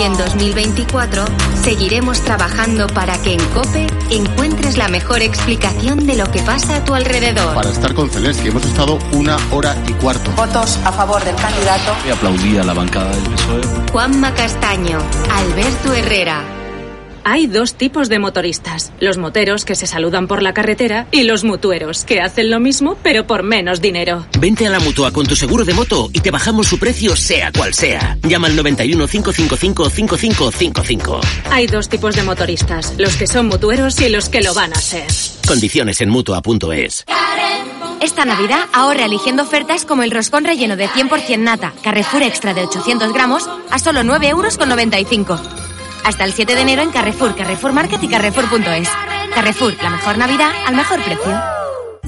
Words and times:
Y 0.00 0.02
en 0.02 0.16
2024 0.16 1.26
seguiremos 1.62 2.22
trabajando 2.22 2.86
para 2.86 3.20
que 3.20 3.34
en 3.34 3.44
COPE 3.50 3.86
encuentres 4.08 4.78
la 4.78 4.88
mejor 4.88 5.20
explicación 5.20 6.06
de 6.06 6.16
lo 6.16 6.24
que 6.30 6.40
pasa 6.40 6.76
a 6.76 6.84
tu 6.86 6.94
alrededor. 6.94 7.54
Para 7.54 7.68
estar 7.68 7.92
con 7.92 8.08
Zelensky 8.08 8.48
hemos 8.48 8.64
estado 8.64 8.98
una 9.12 9.36
hora 9.50 9.76
y 9.86 9.92
cuarto. 9.92 10.30
Votos 10.36 10.78
a 10.86 10.92
favor 10.92 11.22
del 11.22 11.36
candidato. 11.36 11.92
Y 12.06 12.12
aplaudía 12.12 12.64
la 12.64 12.72
bancada 12.72 13.10
del 13.10 13.24
PSOE. 13.24 13.60
Juanma 13.92 14.32
Castaño, 14.32 15.00
Alberto 15.30 15.92
Herrera. 15.92 16.59
Hay 17.24 17.46
dos 17.46 17.74
tipos 17.74 18.08
de 18.08 18.18
motoristas, 18.18 18.92
los 19.00 19.18
moteros 19.18 19.64
que 19.64 19.74
se 19.74 19.86
saludan 19.86 20.26
por 20.26 20.42
la 20.42 20.54
carretera 20.54 21.06
y 21.10 21.24
los 21.24 21.44
mutueros 21.44 22.04
que 22.04 22.20
hacen 22.20 22.50
lo 22.50 22.60
mismo 22.60 22.96
pero 23.02 23.26
por 23.26 23.42
menos 23.42 23.80
dinero. 23.80 24.26
Vente 24.38 24.66
a 24.66 24.70
la 24.70 24.80
mutua 24.80 25.12
con 25.12 25.26
tu 25.26 25.36
seguro 25.36 25.64
de 25.64 25.74
moto 25.74 26.10
y 26.12 26.20
te 26.20 26.30
bajamos 26.30 26.68
su 26.68 26.78
precio 26.78 27.16
sea 27.16 27.52
cual 27.52 27.74
sea. 27.74 28.16
Llama 28.22 28.48
al 28.48 28.56
91 28.56 29.06
555 29.06 29.90
5555. 29.90 31.20
Hay 31.50 31.66
dos 31.66 31.88
tipos 31.88 32.16
de 32.16 32.22
motoristas, 32.22 32.94
los 32.98 33.16
que 33.16 33.26
son 33.26 33.46
mutueros 33.46 34.00
y 34.00 34.08
los 34.08 34.28
que 34.28 34.40
lo 34.40 34.54
van 34.54 34.72
a 34.72 34.80
ser. 34.80 35.06
Condiciones 35.46 36.00
en 36.00 36.10
mutua.es. 36.10 37.04
Esta 38.00 38.24
Navidad 38.24 38.66
ahorra 38.72 39.04
eligiendo 39.04 39.42
ofertas 39.42 39.84
como 39.84 40.02
el 40.02 40.10
roscón 40.10 40.44
relleno 40.44 40.76
de 40.76 40.88
100% 40.88 41.38
nata, 41.38 41.74
Carrefour 41.82 42.22
Extra 42.22 42.54
de 42.54 42.62
800 42.62 43.12
gramos 43.12 43.48
a 43.70 43.78
solo 43.78 44.02
9 44.02 44.28
euros 44.28 44.56
con 44.56 44.70
95. 44.70 45.38
Hasta 46.04 46.24
el 46.24 46.32
7 46.32 46.54
de 46.54 46.60
enero 46.60 46.82
en 46.82 46.90
Carrefour, 46.90 47.34
Carrefour 47.36 47.72
Market 47.72 48.02
y 48.02 48.08
Carrefour.es. 48.08 48.88
Carrefour, 49.34 49.74
la 49.82 49.90
mejor 49.90 50.18
Navidad 50.18 50.50
al 50.66 50.74
mejor 50.74 51.02
precio. 51.02 51.40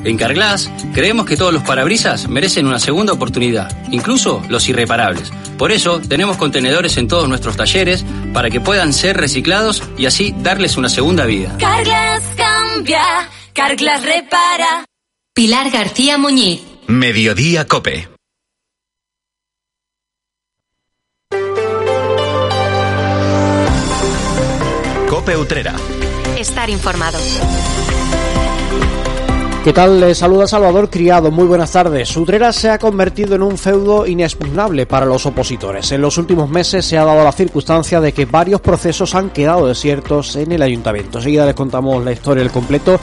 En 0.05 0.17
Carglass 0.17 0.71
creemos 0.93 1.27
que 1.27 1.37
todos 1.37 1.53
los 1.53 1.63
parabrisas 1.63 2.29
merecen 2.29 2.67
una 2.67 2.81
segunda 2.81 3.13
oportunidad, 3.13 3.71
incluso 3.93 4.43
los 4.49 4.69
irreparables. 4.69 5.31
Por 5.57 5.71
eso 5.71 6.01
tenemos 6.01 6.37
contenedores 6.37 6.97
en 6.97 7.07
todos 7.07 7.29
nuestros 7.29 7.57
talleres 7.57 8.05
para 8.33 8.51
que 8.51 8.61
puedan 8.61 8.93
ser 8.93 9.17
reciclados 9.17 9.83
y 9.97 10.07
así 10.07 10.35
darles 10.39 10.77
una 10.77 10.89
segunda 10.89 11.25
vida. 11.25 11.57
Carglass 11.59 12.25
cambia, 12.37 13.29
Carglass 13.53 14.03
repara. 14.05 14.85
Pilar 15.35 15.71
García 15.71 16.19
Muñiz. 16.19 16.63
Mediodía 16.89 17.67
Cope. 17.67 18.12
Cope 25.23 25.37
Utrera. 25.37 25.77
Estar 26.37 26.69
informado. 26.69 27.17
¿Qué 29.63 29.73
tal? 29.73 30.01
Les 30.01 30.19
saluda 30.19 30.49
Salvador 30.49 30.91
Criado. 30.91 31.31
Muy 31.31 31.47
buenas 31.47 31.71
tardes. 31.71 32.17
Utrera 32.17 32.53
se 32.53 32.71
ha 32.71 32.79
convertido 32.81 33.37
en 33.37 33.43
un 33.43 33.57
feudo 33.57 34.05
inexpugnable 34.05 34.85
para 34.85 35.07
los 35.07 35.25
opositores. 35.25 35.93
En 35.93 36.01
los 36.01 36.19
últimos 36.19 36.51
meses 36.51 36.85
se 36.85 36.99
ha 36.99 37.05
dado 37.05 37.23
la 37.23 37.31
circunstancia 37.31 38.01
de 38.01 38.13
que 38.13 38.25
varios 38.25 38.61
procesos 38.61 39.15
han 39.15 39.31
quedado 39.31 39.69
desiertos 39.69 40.35
en 40.35 40.51
el 40.51 40.63
ayuntamiento. 40.63 41.19
Enseguida 41.19 41.47
les 41.47 41.55
contamos 41.55 42.05
la 42.05 42.11
historia 42.11 42.43
del 42.43 42.51
completo 42.51 42.99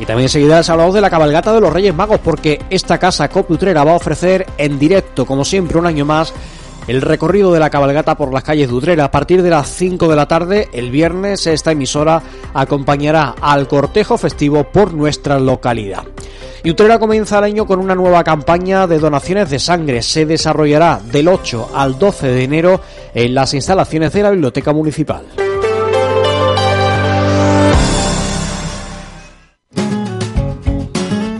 y 0.00 0.06
también 0.06 0.24
enseguida 0.24 0.56
les 0.56 0.70
hablamos 0.70 0.94
de 0.94 1.02
la 1.02 1.10
cabalgata 1.10 1.52
de 1.52 1.60
los 1.60 1.70
Reyes 1.70 1.94
Magos 1.94 2.20
porque 2.24 2.62
esta 2.70 2.96
casa 2.96 3.28
Cope 3.28 3.52
Utrera 3.52 3.84
va 3.84 3.92
a 3.92 3.96
ofrecer 3.96 4.46
en 4.56 4.78
directo, 4.78 5.26
como 5.26 5.44
siempre, 5.44 5.76
un 5.76 5.84
año 5.84 6.06
más 6.06 6.32
el 6.88 7.02
recorrido 7.02 7.52
de 7.52 7.60
la 7.60 7.70
cabalgata 7.70 8.16
por 8.16 8.32
las 8.32 8.42
calles 8.42 8.68
de 8.68 8.74
Utrera. 8.74 9.04
A 9.04 9.10
partir 9.10 9.42
de 9.42 9.50
las 9.50 9.68
5 9.68 10.08
de 10.08 10.16
la 10.16 10.26
tarde, 10.26 10.68
el 10.72 10.90
viernes, 10.90 11.46
esta 11.46 11.72
emisora 11.72 12.22
acompañará 12.54 13.34
al 13.40 13.68
cortejo 13.68 14.18
festivo 14.18 14.64
por 14.64 14.94
nuestra 14.94 15.38
localidad. 15.38 16.04
Y 16.64 16.70
Utrera 16.70 16.98
comienza 16.98 17.38
el 17.38 17.44
año 17.44 17.66
con 17.66 17.78
una 17.78 17.94
nueva 17.94 18.24
campaña 18.24 18.86
de 18.86 18.98
donaciones 18.98 19.50
de 19.50 19.58
sangre. 19.58 20.02
Se 20.02 20.26
desarrollará 20.26 21.00
del 21.12 21.28
8 21.28 21.70
al 21.74 21.98
12 21.98 22.26
de 22.26 22.42
enero 22.42 22.80
en 23.14 23.34
las 23.34 23.54
instalaciones 23.54 24.12
de 24.12 24.22
la 24.22 24.30
Biblioteca 24.30 24.72
Municipal. 24.72 25.47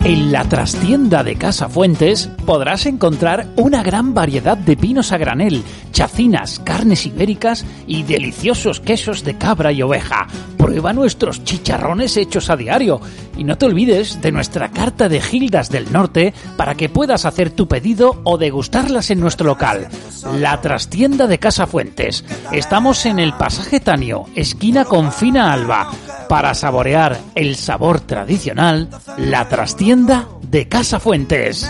En 0.08 0.32
la 0.32 0.42
trastienda 0.44 1.22
de 1.22 1.36
Casa 1.36 1.68
Fuentes 1.68 2.30
podrás 2.46 2.86
encontrar 2.86 3.46
una 3.56 3.82
gran 3.82 4.14
variedad 4.14 4.56
de 4.56 4.74
vinos 4.74 5.12
a 5.12 5.18
granel, 5.18 5.62
chacinas, 5.92 6.60
carnes 6.60 7.04
ibéricas 7.04 7.66
y 7.86 8.04
deliciosos 8.04 8.80
quesos 8.80 9.22
de 9.22 9.36
cabra 9.36 9.70
y 9.70 9.82
oveja. 9.82 10.26
Prueba 10.56 10.94
nuestros 10.94 11.44
chicharrones 11.44 12.16
hechos 12.16 12.48
a 12.48 12.56
diario 12.56 13.02
y 13.36 13.44
no 13.44 13.58
te 13.58 13.66
olvides 13.66 14.22
de 14.22 14.32
nuestra 14.32 14.70
carta 14.70 15.10
de 15.10 15.20
Gildas 15.20 15.68
del 15.68 15.92
Norte 15.92 16.32
para 16.56 16.74
que 16.74 16.88
puedas 16.88 17.26
hacer 17.26 17.50
tu 17.50 17.68
pedido 17.68 18.22
o 18.24 18.38
degustarlas 18.38 19.10
en 19.10 19.20
nuestro 19.20 19.46
local. 19.46 19.88
La 20.40 20.58
trastienda 20.62 21.26
de 21.26 21.38
Casa 21.38 21.66
Fuentes. 21.66 22.24
Estamos 22.50 23.04
en 23.04 23.18
el 23.18 23.34
pasaje 23.34 23.78
Tanio, 23.78 24.24
esquina 24.34 24.86
con 24.86 25.12
Fina 25.12 25.52
Alba. 25.52 25.90
Para 26.28 26.54
saborear 26.54 27.18
el 27.34 27.56
sabor 27.56 28.00
tradicional, 28.00 28.88
la 29.16 29.48
trastienda 29.48 30.28
de 30.42 30.68
Casa 30.68 31.00
Fuentes. 31.00 31.66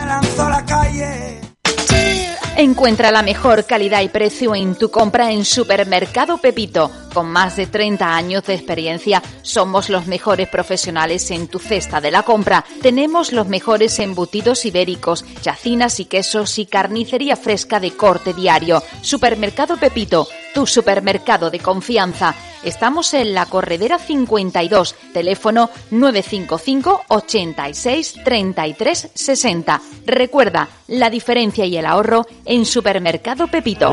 Encuentra 2.56 3.12
la 3.12 3.22
mejor 3.22 3.66
calidad 3.66 4.02
y 4.02 4.08
precio 4.08 4.52
en 4.56 4.74
tu 4.74 4.90
compra 4.90 5.30
en 5.30 5.44
Supermercado 5.44 6.38
Pepito. 6.38 6.90
Con 7.14 7.30
más 7.30 7.54
de 7.54 7.68
30 7.68 8.16
años 8.16 8.42
de 8.46 8.54
experiencia, 8.54 9.22
somos 9.42 9.88
los 9.88 10.08
mejores 10.08 10.48
profesionales 10.48 11.30
en 11.30 11.46
tu 11.46 11.60
cesta 11.60 12.00
de 12.00 12.10
la 12.10 12.24
compra. 12.24 12.64
Tenemos 12.82 13.32
los 13.32 13.46
mejores 13.46 14.00
embutidos 14.00 14.66
ibéricos, 14.66 15.24
chacinas 15.40 16.00
y 16.00 16.06
quesos 16.06 16.58
y 16.58 16.66
carnicería 16.66 17.36
fresca 17.36 17.78
de 17.78 17.92
corte 17.92 18.34
diario. 18.34 18.82
Supermercado 19.02 19.76
Pepito, 19.76 20.26
tu 20.52 20.66
supermercado 20.66 21.50
de 21.50 21.60
confianza. 21.60 22.34
Estamos 22.62 23.14
en 23.14 23.34
la 23.34 23.46
Corredera 23.46 23.98
52, 23.98 24.94
teléfono 25.12 25.70
955 25.90 27.04
86 27.08 28.14
33 28.24 29.10
60. 29.14 29.80
Recuerda, 30.06 30.68
la 30.88 31.10
diferencia 31.10 31.64
y 31.66 31.76
el 31.76 31.86
ahorro 31.86 32.26
en 32.44 32.64
Supermercado 32.64 33.46
Pepito. 33.46 33.88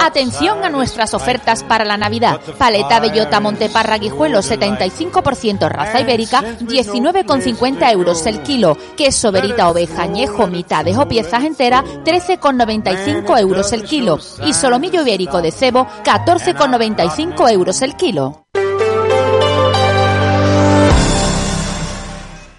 Atención 0.00 0.64
a 0.64 0.68
nuestras 0.68 1.14
ofertas 1.14 1.62
para 1.62 1.84
la 1.84 1.96
Navidad. 1.96 2.40
Paleta 2.58 3.00
bellota 3.00 3.40
Monteparra 3.40 3.98
Guijuelo 3.98 4.40
75% 4.40 5.68
raza 5.68 6.00
ibérica 6.00 6.42
19,50 6.42 7.92
euros 7.92 8.26
el 8.26 8.42
kilo. 8.42 8.76
Queso 8.96 9.30
verita 9.30 9.68
oveja 9.68 10.02
añejo 10.02 10.46
mitades 10.48 10.96
o 10.96 11.06
piezas 11.06 11.44
enteras 11.44 11.84
13,95 12.04 13.40
euros 13.40 13.72
el 13.72 13.84
kilo. 13.84 14.18
Y 14.44 14.52
solomillo 14.52 15.02
ibérico 15.02 15.40
de 15.40 15.52
cebo 15.52 15.86
14,95 16.04 17.37
euros 17.46 17.82
el 17.82 17.94
kilo. 17.94 18.47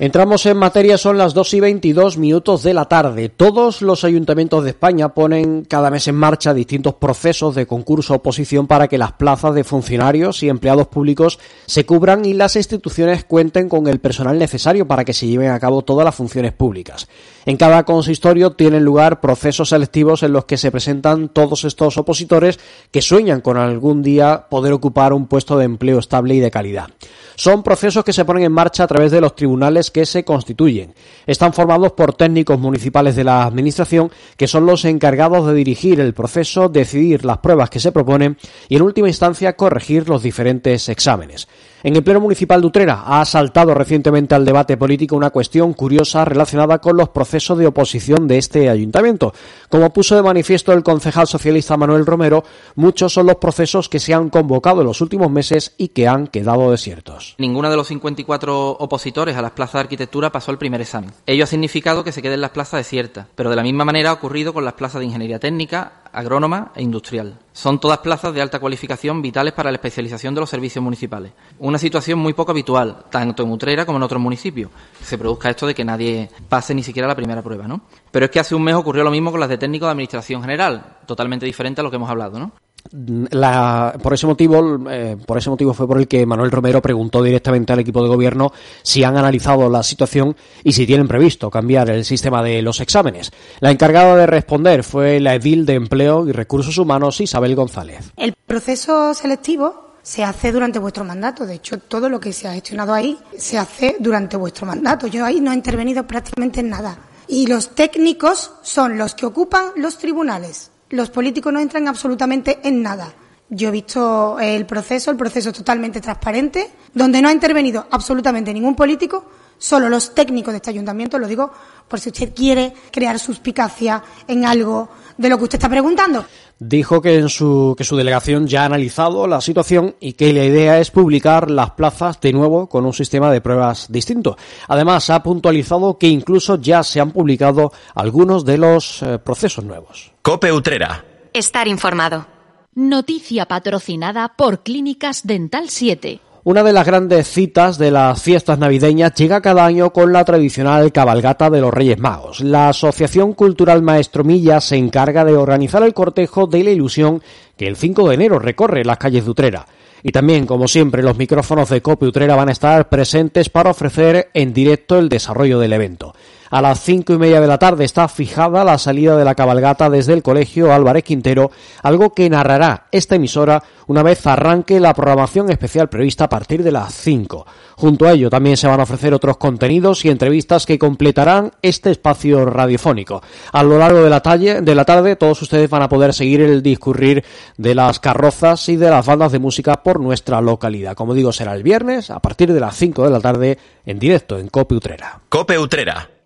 Entramos 0.01 0.45
en 0.45 0.55
materia, 0.55 0.97
son 0.97 1.17
las 1.17 1.33
2 1.33 1.55
y 1.55 1.59
22 1.59 2.17
minutos 2.17 2.63
de 2.63 2.73
la 2.73 2.85
tarde. 2.85 3.27
Todos 3.27 3.81
los 3.81 4.05
ayuntamientos 4.05 4.63
de 4.63 4.69
España 4.69 5.09
ponen 5.09 5.65
cada 5.65 5.91
mes 5.91 6.07
en 6.07 6.15
marcha 6.15 6.53
distintos 6.53 6.93
procesos 6.93 7.53
de 7.53 7.67
concurso 7.67 8.13
oposición 8.13 8.65
para 8.65 8.87
que 8.87 8.97
las 8.97 9.11
plazas 9.11 9.53
de 9.55 9.65
funcionarios 9.65 10.41
y 10.41 10.47
empleados 10.47 10.87
públicos 10.87 11.37
se 11.65 11.85
cubran 11.85 12.23
y 12.23 12.33
las 12.33 12.55
instituciones 12.55 13.25
cuenten 13.25 13.67
con 13.67 13.87
el 13.87 13.99
personal 13.99 14.39
necesario 14.39 14.87
para 14.87 15.03
que 15.03 15.11
se 15.11 15.27
lleven 15.27 15.51
a 15.51 15.59
cabo 15.59 15.81
todas 15.81 16.05
las 16.05 16.15
funciones 16.15 16.53
públicas. 16.53 17.09
En 17.45 17.57
cada 17.57 17.83
consistorio 17.83 18.51
tienen 18.51 18.85
lugar 18.85 19.19
procesos 19.19 19.67
selectivos 19.67 20.23
en 20.23 20.31
los 20.31 20.45
que 20.45 20.55
se 20.55 20.71
presentan 20.71 21.27
todos 21.27 21.65
estos 21.65 21.97
opositores 21.97 22.57
que 22.89 23.01
sueñan 23.01 23.41
con 23.41 23.57
algún 23.57 24.01
día 24.01 24.45
poder 24.49 24.71
ocupar 24.71 25.11
un 25.11 25.27
puesto 25.27 25.57
de 25.57 25.65
empleo 25.65 25.99
estable 25.99 26.35
y 26.35 26.39
de 26.39 26.51
calidad. 26.51 26.87
Son 27.35 27.63
procesos 27.63 28.03
que 28.03 28.13
se 28.13 28.25
ponen 28.25 28.43
en 28.43 28.51
marcha 28.51 28.83
a 28.83 28.87
través 28.87 29.11
de 29.11 29.21
los 29.21 29.35
tribunales 29.35 29.88
que 29.91 30.05
se 30.05 30.23
constituyen. 30.23 30.93
Están 31.25 31.53
formados 31.53 31.93
por 31.93 32.13
técnicos 32.13 32.59
municipales 32.59 33.15
de 33.15 33.23
la 33.23 33.43
Administración 33.43 34.11
que 34.37 34.47
son 34.47 34.65
los 34.65 34.85
encargados 34.85 35.47
de 35.47 35.53
dirigir 35.53 35.99
el 35.99 36.13
proceso, 36.13 36.69
decidir 36.69 37.25
las 37.25 37.39
pruebas 37.39 37.69
que 37.69 37.79
se 37.79 37.91
proponen 37.91 38.37
y 38.67 38.75
en 38.75 38.81
última 38.81 39.07
instancia 39.07 39.55
corregir 39.55 40.09
los 40.09 40.23
diferentes 40.23 40.89
exámenes. 40.89 41.47
En 41.81 41.95
el 41.95 42.03
Pleno 42.03 42.19
Municipal 42.19 42.59
de 42.59 42.67
Utrera 42.67 43.03
ha 43.05 43.23
saltado 43.23 43.73
recientemente 43.73 44.35
al 44.35 44.43
debate 44.43 44.75
político 44.75 45.15
una 45.15 45.29
cuestión 45.29 45.71
curiosa 45.71 46.25
relacionada 46.25 46.79
con 46.79 46.97
los 46.97 47.07
procesos 47.07 47.57
de 47.57 47.67
oposición 47.67 48.27
de 48.27 48.37
este 48.37 48.69
ayuntamiento. 48.69 49.33
Como 49.69 49.93
puso 49.93 50.17
de 50.17 50.21
manifiesto 50.21 50.73
el 50.73 50.83
concejal 50.83 51.27
socialista 51.27 51.77
Manuel 51.77 52.05
Romero, 52.05 52.43
muchos 52.75 53.13
son 53.13 53.27
los 53.27 53.37
procesos 53.37 53.87
que 53.87 54.01
se 54.01 54.13
han 54.13 54.29
convocado 54.29 54.81
en 54.81 54.87
los 54.87 54.99
últimos 54.99 55.31
meses 55.31 55.73
y 55.77 55.87
que 55.87 56.05
han 56.05 56.27
quedado 56.27 56.69
desiertos. 56.69 57.35
Ninguno 57.37 57.69
de 57.69 57.77
los 57.77 57.87
54 57.87 58.71
opositores 58.71 59.37
a 59.37 59.41
las 59.41 59.51
plazas 59.51 59.75
de 59.75 59.79
arquitectura 59.79 60.33
pasó 60.33 60.51
el 60.51 60.57
primer 60.57 60.81
examen. 60.81 61.13
Ello 61.25 61.45
ha 61.45 61.47
significado 61.47 62.03
que 62.03 62.11
se 62.11 62.21
queden 62.21 62.41
las 62.41 62.51
plazas 62.51 62.81
desiertas, 62.81 63.27
pero 63.35 63.49
de 63.49 63.55
la 63.55 63.63
misma 63.63 63.85
manera 63.85 64.09
ha 64.09 64.13
ocurrido 64.13 64.53
con 64.53 64.65
las 64.65 64.73
plazas 64.73 64.99
de 64.99 65.05
ingeniería 65.05 65.39
técnica, 65.39 65.93
agrónoma 66.13 66.71
e 66.75 66.81
industrial. 66.81 67.39
Son 67.51 67.79
todas 67.79 67.99
plazas 67.99 68.33
de 68.33 68.41
alta 68.41 68.59
cualificación 68.59 69.21
vitales 69.21 69.53
para 69.53 69.71
la 69.71 69.75
especialización 69.75 70.33
de 70.33 70.41
los 70.41 70.49
servicios 70.49 70.83
municipales. 70.83 71.31
Una 71.59 71.77
situación 71.77 72.19
muy 72.19 72.33
poco 72.33 72.51
habitual, 72.51 73.05
tanto 73.09 73.43
en 73.43 73.51
Utrera 73.51 73.85
como 73.85 73.97
en 73.97 74.03
otros 74.03 74.21
municipios. 74.21 74.71
Se 75.01 75.17
produzca 75.17 75.49
esto 75.49 75.67
de 75.67 75.75
que 75.75 75.85
nadie 75.85 76.29
pase 76.47 76.73
ni 76.73 76.83
siquiera 76.83 77.07
la 77.07 77.15
primera 77.15 77.41
prueba, 77.41 77.67
¿no? 77.67 77.81
Pero 78.11 78.25
es 78.25 78.31
que 78.31 78.39
hace 78.39 78.55
un 78.55 78.63
mes 78.63 78.75
ocurrió 78.75 79.03
lo 79.03 79.11
mismo 79.11 79.31
con 79.31 79.39
las 79.39 79.49
de 79.49 79.57
técnico 79.57 79.85
de 79.85 79.91
administración 79.91 80.41
general, 80.41 80.97
totalmente 81.05 81.45
diferente 81.45 81.81
a 81.81 81.83
lo 81.83 81.89
que 81.89 81.97
hemos 81.97 82.09
hablado, 82.09 82.39
¿no? 82.39 82.51
La, 82.91 83.97
por 84.01 84.13
ese 84.13 84.25
motivo, 84.25 84.79
eh, 84.89 85.17
por 85.25 85.37
ese 85.37 85.49
motivo 85.49 85.73
fue 85.73 85.87
por 85.87 85.99
el 85.99 86.07
que 86.07 86.25
Manuel 86.25 86.51
Romero 86.51 86.81
preguntó 86.81 87.21
directamente 87.21 87.73
al 87.73 87.79
equipo 87.79 88.01
de 88.01 88.09
gobierno 88.09 88.51
si 88.81 89.03
han 89.03 89.17
analizado 89.17 89.69
la 89.69 89.83
situación 89.83 90.35
y 90.63 90.73
si 90.73 90.87
tienen 90.87 91.07
previsto 91.07 91.49
cambiar 91.49 91.89
el 91.89 92.05
sistema 92.05 92.41
de 92.41 92.61
los 92.61 92.79
exámenes. 92.79 93.31
La 93.59 93.71
encargada 93.71 94.15
de 94.15 94.25
responder 94.25 94.83
fue 94.83 95.19
la 95.19 95.35
edil 95.35 95.65
de 95.65 95.75
Empleo 95.75 96.27
y 96.27 96.31
Recursos 96.31 96.77
Humanos 96.77 97.21
Isabel 97.21 97.55
González. 97.55 98.11
El 98.17 98.33
proceso 98.45 99.13
selectivo 99.13 99.89
se 100.01 100.23
hace 100.23 100.51
durante 100.51 100.79
vuestro 100.79 101.03
mandato. 101.03 101.45
De 101.45 101.55
hecho, 101.55 101.77
todo 101.77 102.09
lo 102.09 102.19
que 102.19 102.33
se 102.33 102.47
ha 102.47 102.53
gestionado 102.53 102.93
ahí 102.93 103.17
se 103.37 103.57
hace 103.57 103.97
durante 103.99 104.37
vuestro 104.37 104.65
mandato. 104.65 105.07
Yo 105.07 105.25
ahí 105.25 105.39
no 105.39 105.51
he 105.51 105.55
intervenido 105.55 106.07
prácticamente 106.07 106.61
en 106.61 106.69
nada. 106.69 106.97
Y 107.27 107.45
los 107.45 107.75
técnicos 107.75 108.53
son 108.63 108.97
los 108.97 109.13
que 109.13 109.27
ocupan 109.27 109.67
los 109.75 109.97
tribunales. 109.97 110.71
Los 110.89 111.09
políticos 111.09 111.53
no 111.53 111.59
entran 111.59 111.87
absolutamente 111.87 112.59
en 112.63 112.81
nada. 112.81 113.13
Yo 113.49 113.69
he 113.69 113.71
visto 113.71 114.39
el 114.39 114.65
proceso, 114.65 115.11
el 115.11 115.17
proceso 115.17 115.51
totalmente 115.51 116.01
transparente, 116.01 116.69
donde 116.93 117.21
no 117.21 117.29
ha 117.29 117.31
intervenido 117.31 117.87
absolutamente 117.89 118.53
ningún 118.53 118.75
político, 118.75 119.25
solo 119.59 119.89
los 119.89 120.15
técnicos 120.15 120.53
de 120.53 120.57
este 120.57 120.71
ayuntamiento, 120.71 121.19
lo 121.19 121.27
digo 121.27 121.51
por 121.87 121.99
si 121.99 122.09
usted 122.09 122.33
quiere 122.33 122.73
crear 122.91 123.19
suspicacia 123.19 124.01
en 124.27 124.45
algo 124.45 124.89
de 125.17 125.29
lo 125.29 125.37
que 125.37 125.43
usted 125.43 125.57
está 125.57 125.69
preguntando. 125.69 126.25
Dijo 126.59 127.01
que, 127.01 127.15
en 127.15 127.29
su, 127.29 127.73
que 127.77 127.83
su 127.83 127.95
delegación 127.95 128.47
ya 128.47 128.63
ha 128.63 128.65
analizado 128.65 129.27
la 129.27 129.41
situación 129.41 129.95
y 129.99 130.13
que 130.13 130.33
la 130.33 130.45
idea 130.45 130.79
es 130.79 130.91
publicar 130.91 131.49
las 131.49 131.71
plazas 131.71 132.19
de 132.19 132.33
nuevo 132.33 132.67
con 132.67 132.85
un 132.85 132.93
sistema 132.93 133.31
de 133.31 133.41
pruebas 133.41 133.87
distinto. 133.89 134.37
Además, 134.67 135.09
ha 135.09 135.23
puntualizado 135.23 135.97
que 135.97 136.07
incluso 136.07 136.57
ya 136.57 136.83
se 136.83 136.99
han 136.99 137.11
publicado 137.11 137.71
algunos 137.95 138.45
de 138.45 138.57
los 138.57 139.01
eh, 139.01 139.19
procesos 139.19 139.63
nuevos. 139.63 140.11
Cope 140.21 140.51
Utrera. 140.51 141.05
Estar 141.33 141.67
informado. 141.67 142.27
Noticia 142.75 143.45
patrocinada 143.45 144.35
por 144.37 144.63
Clínicas 144.63 145.25
Dental 145.25 145.69
7. 145.69 146.21
Una 146.45 146.63
de 146.63 146.71
las 146.71 146.85
grandes 146.85 147.27
citas 147.27 147.77
de 147.77 147.91
las 147.91 148.21
fiestas 148.21 148.57
navideñas 148.57 149.13
llega 149.13 149.41
cada 149.41 149.65
año 149.65 149.91
con 149.91 150.13
la 150.13 150.23
tradicional 150.23 150.93
cabalgata 150.93 151.49
de 151.49 151.59
los 151.59 151.73
Reyes 151.73 151.99
Magos. 151.99 152.39
La 152.39 152.69
Asociación 152.69 153.33
Cultural 153.33 153.81
Maestro 153.81 154.23
Milla 154.23 154.61
se 154.61 154.77
encarga 154.77 155.25
de 155.25 155.35
organizar 155.35 155.83
el 155.83 155.93
cortejo 155.93 156.47
de 156.47 156.63
la 156.63 156.71
ilusión 156.71 157.21
que 157.57 157.67
el 157.67 157.75
5 157.75 158.07
de 158.07 158.15
enero 158.15 158.39
recorre 158.39 158.85
las 158.85 158.97
calles 158.97 159.25
de 159.25 159.31
Utrera. 159.31 159.65
Y 160.01 160.13
también, 160.13 160.45
como 160.45 160.69
siempre, 160.69 161.03
los 161.03 161.17
micrófonos 161.17 161.67
de 161.67 161.81
Cope 161.81 162.05
Utrera 162.05 162.37
van 162.37 162.47
a 162.47 162.53
estar 162.53 162.87
presentes 162.87 163.49
para 163.49 163.71
ofrecer 163.71 164.29
en 164.33 164.53
directo 164.53 164.97
el 164.97 165.09
desarrollo 165.09 165.59
del 165.59 165.73
evento. 165.73 166.15
A 166.49 166.61
las 166.61 166.81
cinco 166.81 167.13
y 167.13 167.17
media 167.19 167.39
de 167.39 167.47
la 167.47 167.59
tarde 167.59 167.85
está 167.85 168.07
fijada 168.07 168.63
la 168.63 168.79
salida 168.79 169.15
de 169.15 169.23
la 169.23 169.35
cabalgata 169.35 169.89
desde 169.89 170.13
el 170.13 170.23
Colegio 170.23 170.73
Álvarez 170.73 171.03
Quintero, 171.03 171.51
algo 171.83 172.13
que 172.13 172.29
narrará 172.29 172.87
esta 172.91 173.15
emisora 173.15 173.63
una 173.85 174.03
vez 174.03 174.25
arranque 174.25 174.79
la 174.79 174.93
programación 174.93 175.51
especial 175.51 175.89
prevista 175.89 176.25
a 176.25 176.29
partir 176.29 176.63
de 176.63 176.71
las 176.71 176.93
5. 176.93 177.45
Junto 177.75 178.07
a 178.07 178.13
ello 178.13 178.29
también 178.29 178.57
se 178.57 178.67
van 178.67 178.79
a 178.79 178.83
ofrecer 178.83 179.13
otros 179.13 179.37
contenidos 179.37 180.05
y 180.05 180.09
entrevistas 180.09 180.65
que 180.65 180.79
completarán 180.79 181.51
este 181.61 181.91
espacio 181.91 182.45
radiofónico. 182.45 183.21
A 183.51 183.63
lo 183.63 183.77
largo 183.77 184.03
de 184.03 184.09
la, 184.09 184.19
de 184.19 184.75
la 184.75 184.85
tarde 184.85 185.15
todos 185.15 185.41
ustedes 185.41 185.69
van 185.69 185.83
a 185.83 185.89
poder 185.89 186.13
seguir 186.13 186.41
el 186.41 186.63
discurrir 186.63 187.23
de 187.57 187.75
las 187.75 187.99
carrozas 187.99 188.69
y 188.69 188.75
de 188.75 188.89
las 188.89 189.05
bandas 189.05 189.31
de 189.31 189.39
música 189.39 189.83
por 189.83 189.99
nuestra 189.99 190.41
localidad. 190.41 190.95
Como 190.95 191.13
digo, 191.13 191.31
será 191.31 191.53
el 191.53 191.63
viernes 191.63 192.09
a 192.09 192.19
partir 192.19 192.53
de 192.53 192.59
las 192.59 192.75
5 192.75 193.03
de 193.03 193.09
la 193.09 193.19
tarde 193.19 193.57
en 193.85 193.99
directo 193.99 194.37
en 194.37 194.47
Cope 194.47 194.75
Utrera. 194.75 195.21
Cope 195.29 195.57
Utrera. 195.57 196.18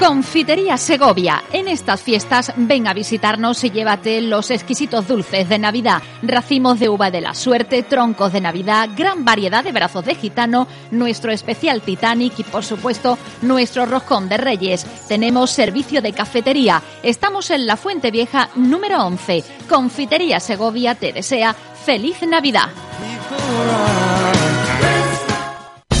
Confitería 0.00 0.78
Segovia. 0.78 1.44
En 1.52 1.68
estas 1.68 2.02
fiestas 2.02 2.54
ven 2.56 2.88
a 2.88 2.94
visitarnos 2.94 3.62
y 3.64 3.70
llévate 3.70 4.22
los 4.22 4.50
exquisitos 4.50 5.06
dulces 5.06 5.48
de 5.48 5.58
Navidad, 5.58 6.02
racimos 6.22 6.80
de 6.80 6.88
uva 6.88 7.10
de 7.10 7.20
la 7.20 7.34
suerte, 7.34 7.82
troncos 7.82 8.32
de 8.32 8.40
Navidad, 8.40 8.88
gran 8.96 9.26
variedad 9.26 9.62
de 9.62 9.72
brazos 9.72 10.06
de 10.06 10.14
gitano, 10.14 10.66
nuestro 10.90 11.30
especial 11.32 11.82
Titanic 11.82 12.38
y 12.38 12.44
por 12.44 12.64
supuesto 12.64 13.18
nuestro 13.42 13.84
roscón 13.84 14.28
de 14.28 14.38
Reyes. 14.38 14.86
Tenemos 15.06 15.50
servicio 15.50 16.00
de 16.00 16.14
cafetería. 16.14 16.82
Estamos 17.02 17.50
en 17.50 17.66
la 17.66 17.76
Fuente 17.76 18.10
Vieja 18.10 18.48
número 18.56 19.04
11. 19.04 19.44
Confitería 19.68 20.40
Segovia 20.40 20.94
te 20.94 21.12
desea 21.12 21.52
feliz 21.52 22.22
Navidad. 22.22 22.70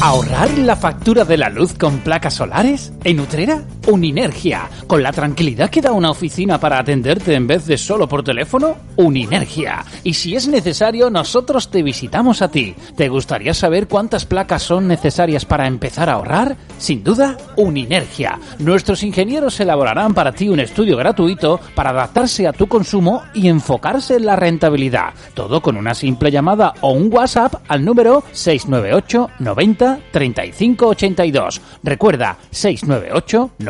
¿Ahorrar 0.02 0.56
la 0.56 0.76
factura 0.76 1.26
de 1.26 1.36
la 1.36 1.50
luz 1.50 1.74
con 1.74 1.98
placas 1.98 2.32
solares? 2.32 2.90
¿En 3.04 3.20
Utrera? 3.20 3.62
Uninergia. 3.86 4.68
¿Con 4.86 5.02
la 5.02 5.10
tranquilidad 5.10 5.70
que 5.70 5.80
da 5.80 5.92
una 5.92 6.10
oficina 6.10 6.60
para 6.60 6.78
atenderte 6.78 7.34
en 7.34 7.46
vez 7.46 7.66
de 7.66 7.78
solo 7.78 8.06
por 8.08 8.22
teléfono? 8.22 8.76
Uninergia. 8.96 9.84
Y 10.04 10.14
si 10.14 10.36
es 10.36 10.48
necesario, 10.48 11.08
nosotros 11.08 11.70
te 11.70 11.82
visitamos 11.82 12.42
a 12.42 12.50
ti. 12.50 12.74
¿Te 12.96 13.08
gustaría 13.08 13.54
saber 13.54 13.88
cuántas 13.88 14.26
placas 14.26 14.62
son 14.62 14.86
necesarias 14.86 15.46
para 15.46 15.66
empezar 15.66 16.10
a 16.10 16.14
ahorrar? 16.14 16.56
Sin 16.78 17.02
duda, 17.02 17.36
Uninergia. 17.56 18.38
Nuestros 18.58 19.02
ingenieros 19.02 19.58
elaborarán 19.60 20.12
para 20.12 20.32
ti 20.32 20.48
un 20.48 20.60
estudio 20.60 20.96
gratuito 20.96 21.58
para 21.74 21.90
adaptarse 21.90 22.46
a 22.46 22.52
tu 22.52 22.66
consumo 22.66 23.22
y 23.32 23.48
enfocarse 23.48 24.16
en 24.16 24.26
la 24.26 24.36
rentabilidad. 24.36 25.14
Todo 25.34 25.62
con 25.62 25.76
una 25.76 25.94
simple 25.94 26.30
llamada 26.30 26.74
o 26.82 26.92
un 26.92 27.12
WhatsApp 27.12 27.54
al 27.68 27.84
número 27.84 28.22
698 28.32 29.30
90 29.38 29.98
35 30.12 30.86
82. 30.86 31.60
Recuerda 31.82 32.36
698 32.50 33.50
90 33.58 33.69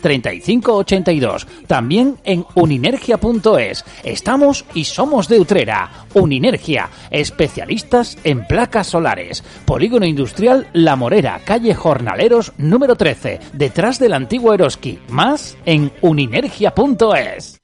35 0.00 0.74
82. 0.76 1.46
También 1.66 2.16
en 2.24 2.46
uninergia.es. 2.54 3.84
Estamos 4.02 4.64
y 4.74 4.84
somos 4.84 5.28
de 5.28 5.40
Utrera. 5.40 6.06
Uninergia, 6.14 6.90
especialistas 7.10 8.18
en 8.24 8.46
placas 8.46 8.88
solares. 8.88 9.42
Polígono 9.64 10.06
Industrial 10.06 10.68
La 10.72 10.96
Morera, 10.96 11.40
calle 11.44 11.74
Jornaleros 11.74 12.52
número 12.58 12.96
13, 12.96 13.40
detrás 13.52 13.98
del 13.98 14.12
antiguo 14.12 14.54
Eroski. 14.54 14.98
Más 15.08 15.56
en 15.64 15.92
uninergia.es. 16.00 17.63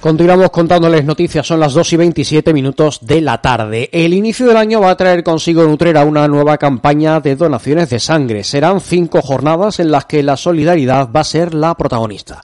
Continuamos 0.00 0.50
contándoles 0.50 1.04
noticias, 1.04 1.44
son 1.44 1.58
las 1.58 1.74
2 1.74 1.94
y 1.94 1.96
27 1.96 2.52
minutos 2.54 3.00
de 3.02 3.20
la 3.20 3.42
tarde. 3.42 3.90
El 3.92 4.14
inicio 4.14 4.46
del 4.46 4.56
año 4.56 4.80
va 4.80 4.90
a 4.90 4.96
traer 4.96 5.24
consigo 5.24 5.64
en 5.64 5.76
una 6.06 6.28
nueva 6.28 6.56
campaña 6.56 7.18
de 7.18 7.34
donaciones 7.34 7.90
de 7.90 7.98
sangre. 7.98 8.44
Serán 8.44 8.80
cinco 8.80 9.22
jornadas 9.22 9.80
en 9.80 9.90
las 9.90 10.04
que 10.04 10.22
la 10.22 10.36
solidaridad 10.36 11.10
va 11.10 11.20
a 11.20 11.24
ser 11.24 11.52
la 11.52 11.74
protagonista. 11.74 12.42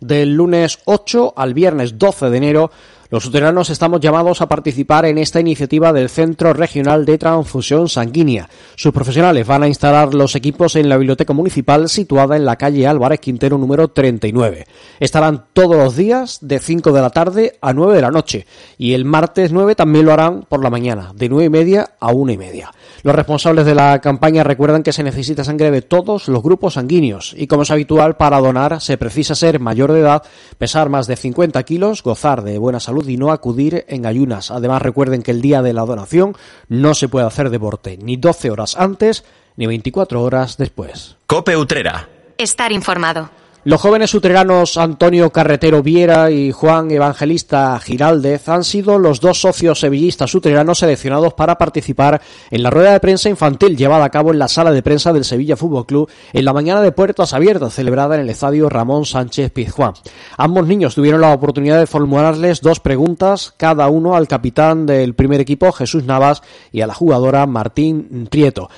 Del 0.00 0.34
lunes 0.34 0.80
8 0.84 1.34
al 1.36 1.54
viernes 1.54 1.96
12 1.96 2.28
de 2.28 2.36
enero 2.36 2.70
los 3.08 3.24
uteranos 3.24 3.70
estamos 3.70 4.00
llamados 4.00 4.40
a 4.40 4.48
participar 4.48 5.06
en 5.06 5.18
esta 5.18 5.38
iniciativa 5.38 5.92
del 5.92 6.08
Centro 6.08 6.52
Regional 6.52 7.04
de 7.04 7.18
Transfusión 7.18 7.88
Sanguínea. 7.88 8.48
Sus 8.74 8.92
profesionales 8.92 9.46
van 9.46 9.62
a 9.62 9.68
instalar 9.68 10.12
los 10.12 10.34
equipos 10.34 10.74
en 10.74 10.88
la 10.88 10.96
biblioteca 10.96 11.32
municipal 11.32 11.88
situada 11.88 12.36
en 12.36 12.44
la 12.44 12.56
calle 12.56 12.86
Álvarez 12.86 13.20
Quintero 13.20 13.58
número 13.58 13.88
39. 13.88 14.66
Estarán 14.98 15.46
todos 15.52 15.76
los 15.76 15.96
días 15.96 16.38
de 16.40 16.58
5 16.58 16.92
de 16.92 17.00
la 17.00 17.10
tarde 17.10 17.58
a 17.60 17.72
9 17.72 17.94
de 17.94 18.02
la 18.02 18.10
noche 18.10 18.46
y 18.76 18.94
el 18.94 19.04
martes 19.04 19.52
9 19.52 19.76
también 19.76 20.04
lo 20.04 20.12
harán 20.12 20.42
por 20.48 20.62
la 20.62 20.70
mañana, 20.70 21.12
de 21.14 21.28
9 21.28 21.44
y 21.44 21.50
media 21.50 21.90
a 22.00 22.12
1 22.12 22.32
y 22.32 22.38
media. 22.38 22.72
Los 23.02 23.14
responsables 23.14 23.66
de 23.66 23.74
la 23.74 24.00
campaña 24.00 24.44
recuerdan 24.44 24.82
que 24.82 24.92
se 24.92 25.02
necesita 25.02 25.44
sangre 25.44 25.70
de 25.70 25.82
todos 25.82 26.28
los 26.28 26.42
grupos 26.42 26.74
sanguíneos 26.74 27.34
y 27.36 27.46
como 27.46 27.62
es 27.62 27.70
habitual 27.70 28.16
para 28.16 28.40
donar 28.40 28.80
se 28.80 28.98
precisa 28.98 29.34
ser 29.34 29.60
mayor 29.60 29.92
de 29.92 30.00
edad, 30.00 30.22
pesar 30.58 30.88
más 30.88 31.06
de 31.06 31.16
50 31.16 31.62
kilos, 31.64 32.02
gozar 32.02 32.42
de 32.42 32.58
buena 32.58 32.80
salud 32.80 33.06
y 33.08 33.16
no 33.16 33.32
acudir 33.32 33.84
en 33.88 34.06
ayunas. 34.06 34.50
Además, 34.50 34.82
recuerden 34.82 35.22
que 35.22 35.30
el 35.30 35.42
día 35.42 35.62
de 35.62 35.72
la 35.72 35.84
donación 35.84 36.34
no 36.68 36.94
se 36.94 37.08
puede 37.08 37.26
hacer 37.26 37.50
deporte 37.50 37.98
ni 38.00 38.16
12 38.16 38.50
horas 38.50 38.76
antes 38.76 39.24
ni 39.56 39.66
24 39.66 40.22
horas 40.22 40.56
después. 40.56 41.16
Cope 41.26 41.56
Utrera. 41.56 42.08
Estar 42.38 42.72
informado. 42.72 43.30
Los 43.66 43.80
jóvenes 43.80 44.14
utreranos 44.14 44.76
Antonio 44.76 45.30
Carretero 45.30 45.82
Viera 45.82 46.30
y 46.30 46.52
Juan 46.52 46.88
Evangelista 46.92 47.76
Giraldez 47.80 48.48
han 48.48 48.62
sido 48.62 48.96
los 48.96 49.20
dos 49.20 49.40
socios 49.40 49.80
sevillistas 49.80 50.32
utreranos 50.36 50.78
seleccionados 50.78 51.34
para 51.34 51.58
participar 51.58 52.22
en 52.52 52.62
la 52.62 52.70
rueda 52.70 52.92
de 52.92 53.00
prensa 53.00 53.28
infantil 53.28 53.76
llevada 53.76 54.04
a 54.04 54.10
cabo 54.10 54.30
en 54.30 54.38
la 54.38 54.46
sala 54.46 54.70
de 54.70 54.84
prensa 54.84 55.12
del 55.12 55.24
Sevilla 55.24 55.56
Fútbol 55.56 55.84
Club 55.84 56.08
en 56.32 56.44
la 56.44 56.52
mañana 56.52 56.80
de 56.80 56.92
puertas 56.92 57.34
abiertas 57.34 57.74
celebrada 57.74 58.14
en 58.14 58.20
el 58.20 58.30
estadio 58.30 58.68
Ramón 58.68 59.04
Sánchez 59.04 59.50
Pizjuán. 59.50 59.94
Ambos 60.36 60.68
niños 60.68 60.94
tuvieron 60.94 61.20
la 61.20 61.34
oportunidad 61.34 61.80
de 61.80 61.88
formularles 61.88 62.60
dos 62.60 62.78
preguntas, 62.78 63.52
cada 63.56 63.88
uno 63.88 64.14
al 64.14 64.28
capitán 64.28 64.86
del 64.86 65.14
primer 65.14 65.40
equipo 65.40 65.72
Jesús 65.72 66.04
Navas 66.04 66.40
y 66.70 66.82
a 66.82 66.86
la 66.86 66.94
jugadora 66.94 67.44
Martín 67.46 68.28
Prieto. 68.30 68.70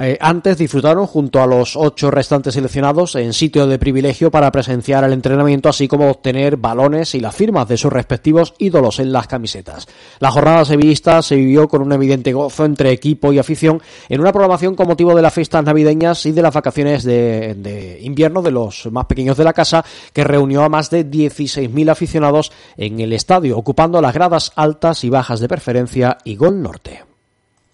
Eh, 0.00 0.16
antes 0.20 0.56
disfrutaron 0.56 1.06
junto 1.06 1.42
a 1.42 1.46
los 1.46 1.76
ocho 1.76 2.10
restantes 2.10 2.54
seleccionados 2.54 3.14
en 3.14 3.32
sitio 3.34 3.66
de 3.66 3.78
privilegio 3.78 4.30
para 4.30 4.50
presenciar 4.50 5.04
el 5.04 5.12
entrenamiento, 5.12 5.68
así 5.68 5.86
como 5.86 6.10
obtener 6.10 6.56
balones 6.56 7.14
y 7.14 7.20
las 7.20 7.36
firmas 7.36 7.68
de 7.68 7.76
sus 7.76 7.92
respectivos 7.92 8.54
ídolos 8.58 9.00
en 9.00 9.12
las 9.12 9.26
camisetas. 9.26 9.86
La 10.18 10.30
jornada 10.30 10.64
sevillista 10.64 11.20
se 11.20 11.36
vivió 11.36 11.68
con 11.68 11.82
un 11.82 11.92
evidente 11.92 12.32
gozo 12.32 12.64
entre 12.64 12.90
equipo 12.90 13.32
y 13.32 13.38
afición 13.38 13.82
en 14.08 14.20
una 14.20 14.32
programación 14.32 14.74
con 14.74 14.88
motivo 14.88 15.14
de 15.14 15.22
las 15.22 15.34
fiestas 15.34 15.64
navideñas 15.64 16.24
y 16.24 16.32
de 16.32 16.42
las 16.42 16.54
vacaciones 16.54 17.04
de, 17.04 17.54
de 17.54 17.98
invierno 18.00 18.40
de 18.40 18.50
los 18.50 18.86
más 18.90 19.04
pequeños 19.04 19.36
de 19.36 19.44
la 19.44 19.52
casa, 19.52 19.84
que 20.14 20.24
reunió 20.24 20.62
a 20.62 20.70
más 20.70 20.88
de 20.88 21.06
16.000 21.06 21.90
aficionados 21.90 22.50
en 22.78 23.00
el 23.00 23.12
estadio, 23.12 23.58
ocupando 23.58 24.00
las 24.00 24.14
gradas 24.14 24.52
altas 24.56 25.04
y 25.04 25.10
bajas 25.10 25.40
de 25.40 25.48
preferencia 25.48 26.16
y 26.24 26.36
Gol 26.36 26.62
Norte. 26.62 27.04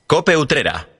Cope 0.06 0.36
Utrera. 0.36 0.97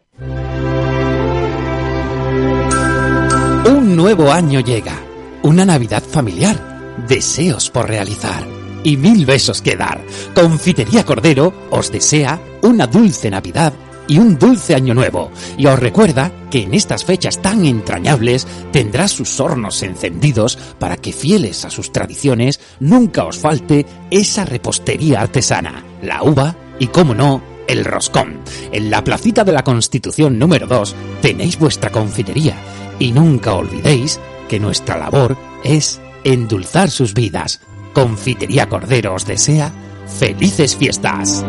Nuevo 3.97 4.30
año 4.30 4.61
llega, 4.61 5.00
una 5.42 5.64
Navidad 5.64 6.02
familiar, 6.02 6.97
deseos 7.09 7.71
por 7.71 7.88
realizar 7.88 8.47
y 8.85 8.97
mil 8.97 9.25
besos 9.25 9.62
que 9.62 9.76
dar. 9.76 10.00
Confitería 10.35 11.04
Cordero 11.04 11.52
os 11.71 11.90
desea 11.90 12.40
una 12.62 12.87
dulce 12.87 13.30
Navidad 13.30 13.73
y 14.07 14.18
un 14.18 14.38
dulce 14.38 14.75
año 14.75 14.95
nuevo. 14.95 15.30
Y 15.57 15.66
os 15.66 15.78
recuerda 15.78 16.30
que 16.50 16.62
en 16.62 16.75
estas 16.75 17.04
fechas 17.04 17.40
tan 17.40 17.64
entrañables 17.64 18.47
tendrá 18.73 19.09
sus 19.09 19.40
hornos 19.40 19.83
encendidos 19.83 20.59
para 20.78 20.97
que 20.97 21.12
fieles 21.12 21.64
a 21.64 21.71
sus 21.71 21.90
tradiciones 21.90 22.61
nunca 22.80 23.25
os 23.25 23.38
falte 23.38 23.87
esa 24.11 24.45
repostería 24.45 25.23
artesana, 25.23 25.83
la 26.02 26.23
uva 26.23 26.54
y, 26.78 26.88
como 26.88 27.14
no, 27.14 27.42
el 27.66 27.85
roscón. 27.85 28.40
En 28.71 28.90
la 28.90 29.02
placita 29.02 29.45
de 29.45 29.52
la 29.52 29.64
Constitución 29.64 30.38
número 30.38 30.66
2 30.66 30.95
tenéis 31.23 31.59
vuestra 31.59 31.90
confitería 31.90 32.54
y 32.98 33.12
nunca 33.12 33.54
olvidéis 33.54 34.20
que 34.48 34.60
nuestra 34.60 34.96
labor 34.98 35.36
es 35.64 36.00
endulzar 36.24 36.90
sus 36.90 37.14
vidas. 37.14 37.60
Confitería 37.92 38.68
Cordero 38.68 39.14
os 39.14 39.26
desea 39.26 39.72
felices 40.06 40.76
fiestas. 40.76 41.44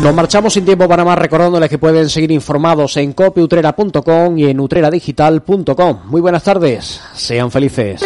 Nos 0.00 0.14
marchamos 0.14 0.52
sin 0.52 0.64
tiempo 0.64 0.86
para 0.86 1.04
más 1.04 1.18
recordándoles 1.18 1.70
que 1.70 1.78
pueden 1.78 2.08
seguir 2.10 2.30
informados 2.30 2.96
en 2.98 3.12
copiutrera.com 3.14 4.38
y 4.38 4.44
en 4.44 4.60
utreradigital.com. 4.60 6.00
Muy 6.04 6.20
buenas 6.20 6.44
tardes, 6.44 7.00
sean 7.14 7.50
felices. 7.50 8.04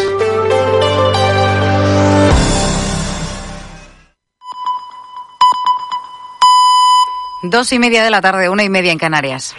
Dos 7.43 7.73
y 7.73 7.79
media 7.79 8.05
de 8.05 8.11
la 8.11 8.21
tarde, 8.21 8.51
una 8.51 8.65
y 8.65 8.69
media 8.69 8.93
en 8.93 8.99
Canarias. 8.99 9.55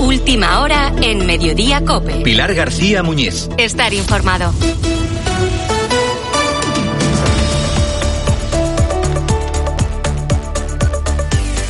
Última 0.00 0.60
hora 0.60 0.92
en 1.00 1.24
Mediodía 1.26 1.84
Cope. 1.84 2.22
Pilar 2.22 2.54
García 2.54 3.04
Muñiz. 3.04 3.48
Estar 3.56 3.94
informado. 3.94 4.52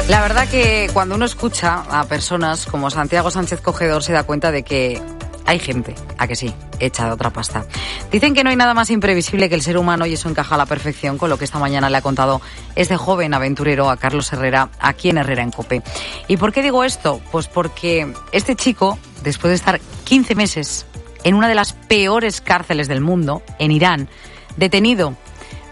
La 0.09 0.23
verdad 0.23 0.49
que 0.49 0.89
cuando 0.95 1.15
uno 1.15 1.27
escucha 1.27 1.83
a 1.91 2.05
personas 2.05 2.65
como 2.65 2.89
Santiago 2.89 3.31
Sánchez 3.31 3.61
Cogedor 3.61 4.03
se 4.03 4.15
da 4.15 4.23
cuenta 4.23 4.51
de 4.51 4.63
que 4.63 4.99
hay 5.45 5.59
gente, 5.59 5.95
a 6.17 6.27
que 6.27 6.37
sí, 6.37 6.55
hecha 6.81 7.07
de 7.07 7.13
otra 7.13 7.31
pasta. 7.31 7.67
Dicen 8.11 8.35
que 8.35 8.45
no 8.45 8.51
hay 8.51 8.57
nada 8.57 8.75
más 8.75 8.91
imprevisible 8.91 9.49
que 9.49 9.55
el 9.55 9.63
ser 9.63 9.79
humano 9.79 10.07
y 10.07 10.15
eso 10.15 10.29
encaja 10.29 10.55
a 10.55 10.59
la 10.59 10.67
perfección 10.67 11.19
con 11.19 11.31
lo 11.31 11.39
que 11.39 11.45
esta 11.45 11.59
mañana 11.59 11.91
le 11.91 11.97
ha 11.97 12.03
contado 12.03 12.41
este 12.77 12.97
joven 12.97 13.35
aventurero 13.35 13.91
a 13.91 13.97
Carlos 13.97 14.33
Herrera, 14.33 14.71
aquí 14.79 15.11
en 15.11 15.19
Herrera 15.19 15.43
en 15.43 15.51
Cope. 15.51 15.83
¿Y 16.29 16.37
por 16.37 16.53
qué 16.53 16.63
digo 16.63 16.85
esto? 16.85 17.21
Pues 17.33 17.49
porque 17.49 18.13
este 18.33 18.57
chico, 18.57 18.99
después 19.23 19.51
de 19.51 19.57
estar 19.57 19.81
15 20.05 20.35
meses 20.35 20.87
en 21.25 21.35
una 21.35 21.49
de 21.49 21.55
las 21.55 21.73
peores 21.73 22.41
cárceles 22.41 22.89
del 22.89 23.01
mundo, 23.01 23.43
en 23.59 23.73
Irán, 23.73 24.09
detenido 24.57 25.15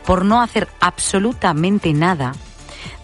por 0.06 0.24
no 0.24 0.42
hacer 0.42 0.68
absolutamente 0.80 1.92
nada, 1.92 2.32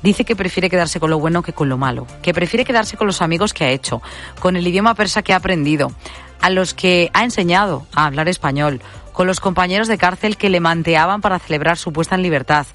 dice 0.02 0.24
que 0.24 0.36
prefiere 0.36 0.70
quedarse 0.70 1.00
con 1.00 1.10
lo 1.10 1.18
bueno 1.18 1.42
que 1.42 1.52
con 1.52 1.68
lo 1.68 1.78
malo, 1.78 2.06
que 2.22 2.34
prefiere 2.34 2.64
quedarse 2.64 2.96
con 2.96 3.06
los 3.06 3.22
amigos 3.22 3.52
que 3.52 3.64
ha 3.64 3.70
hecho, 3.70 4.02
con 4.40 4.56
el 4.56 4.66
idioma 4.66 4.94
persa 4.94 5.22
que 5.22 5.32
ha 5.32 5.36
aprendido, 5.36 5.92
a 6.40 6.50
los 6.50 6.74
que 6.74 7.10
ha 7.14 7.24
enseñado 7.24 7.86
a 7.94 8.06
hablar 8.06 8.28
español, 8.28 8.80
con 9.12 9.26
los 9.26 9.40
compañeros 9.40 9.88
de 9.88 9.98
cárcel 9.98 10.36
que 10.36 10.48
le 10.48 10.60
manteaban 10.60 11.20
para 11.20 11.38
celebrar 11.38 11.76
su 11.76 11.92
puesta 11.92 12.14
en 12.14 12.22
libertad, 12.22 12.66